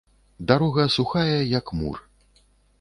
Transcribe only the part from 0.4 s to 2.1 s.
Дарога сухая, як мур.